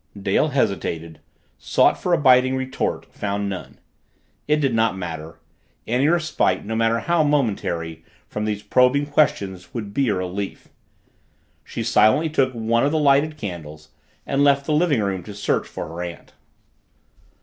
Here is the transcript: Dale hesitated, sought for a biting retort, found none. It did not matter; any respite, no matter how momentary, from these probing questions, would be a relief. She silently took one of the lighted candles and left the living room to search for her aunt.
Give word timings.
Dale 0.19 0.47
hesitated, 0.47 1.19
sought 1.59 1.95
for 1.95 2.11
a 2.11 2.17
biting 2.17 2.55
retort, 2.55 3.05
found 3.13 3.47
none. 3.49 3.77
It 4.47 4.55
did 4.55 4.73
not 4.73 4.97
matter; 4.97 5.39
any 5.85 6.07
respite, 6.07 6.65
no 6.65 6.75
matter 6.75 7.01
how 7.01 7.23
momentary, 7.23 8.03
from 8.27 8.45
these 8.45 8.63
probing 8.63 9.05
questions, 9.05 9.75
would 9.75 9.93
be 9.93 10.09
a 10.09 10.15
relief. 10.15 10.69
She 11.63 11.83
silently 11.83 12.31
took 12.31 12.51
one 12.53 12.83
of 12.83 12.91
the 12.91 12.97
lighted 12.97 13.37
candles 13.37 13.89
and 14.25 14.43
left 14.43 14.65
the 14.65 14.73
living 14.73 15.03
room 15.03 15.21
to 15.21 15.35
search 15.35 15.67
for 15.67 15.87
her 15.87 16.01
aunt. 16.01 16.33